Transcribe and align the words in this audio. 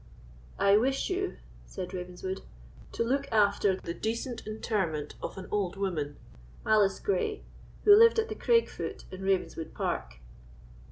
"I 0.57 0.77
wish 0.77 1.11
you," 1.11 1.37
said 1.67 1.93
Ravenswood, 1.93 2.41
"to 2.93 3.03
look 3.03 3.31
after 3.31 3.75
the 3.75 3.93
decent 3.93 4.47
interment 4.47 5.13
of 5.21 5.37
an 5.37 5.47
old 5.51 5.75
woman, 5.75 6.17
Alice 6.65 6.99
Gray, 6.99 7.43
who 7.83 7.95
lived 7.95 8.17
at 8.17 8.27
the 8.27 8.33
Graig 8.35 8.67
foot 8.67 9.05
in 9.11 9.21
Ravenswood 9.21 9.75
Park." 9.75 10.15